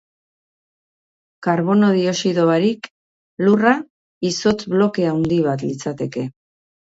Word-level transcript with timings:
Karbono 1.47 1.89
dioxido 1.97 2.45
barik, 2.51 2.89
Lurra 3.45 3.75
izotz 4.31 4.55
bloke 4.73 5.07
handi 5.13 5.39
bat 5.51 5.69
litzateke. 5.69 6.27